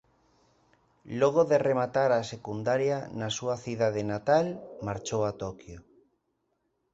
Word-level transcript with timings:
Logo 1.19 1.41
de 1.51 1.57
rematar 1.67 2.09
a 2.13 2.27
secundaria 2.33 2.97
na 3.19 3.29
súa 3.37 3.55
cidade 3.65 4.01
natal 4.13 4.45
marchou 4.87 5.21
a 5.29 5.31
Toquio. 5.41 5.79